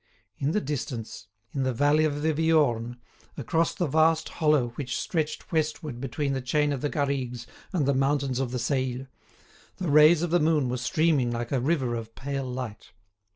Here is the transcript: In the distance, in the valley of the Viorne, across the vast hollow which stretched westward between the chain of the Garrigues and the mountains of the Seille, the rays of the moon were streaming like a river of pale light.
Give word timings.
In 0.39 0.49
the 0.49 0.61
distance, 0.61 1.27
in 1.53 1.61
the 1.61 1.75
valley 1.75 2.05
of 2.05 2.23
the 2.23 2.33
Viorne, 2.33 2.97
across 3.37 3.75
the 3.75 3.85
vast 3.85 4.29
hollow 4.29 4.69
which 4.69 4.97
stretched 4.97 5.51
westward 5.51 6.01
between 6.01 6.33
the 6.33 6.41
chain 6.41 6.73
of 6.73 6.81
the 6.81 6.89
Garrigues 6.89 7.45
and 7.71 7.85
the 7.85 7.93
mountains 7.93 8.39
of 8.39 8.49
the 8.49 8.57
Seille, 8.57 9.05
the 9.77 9.89
rays 9.91 10.23
of 10.23 10.31
the 10.31 10.39
moon 10.39 10.69
were 10.69 10.77
streaming 10.77 11.29
like 11.29 11.51
a 11.51 11.59
river 11.61 11.93
of 11.93 12.15
pale 12.15 12.47
light. 12.49 12.93